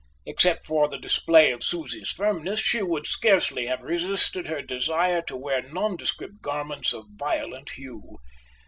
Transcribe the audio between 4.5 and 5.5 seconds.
desire to